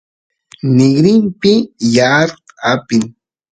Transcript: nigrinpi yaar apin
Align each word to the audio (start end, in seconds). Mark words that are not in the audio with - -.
nigrinpi 0.75 1.51
yaar 1.95 2.29
apin 2.71 3.03